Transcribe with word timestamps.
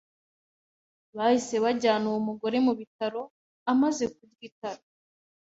Bahise 1.15 1.55
bajyana 1.63 2.05
uwo 2.09 2.19
mugore 2.27 2.57
mu 2.65 2.73
bitaro 2.79 3.21
amaze 3.71 4.03
kurya 4.15 4.43
itara. 4.49 4.83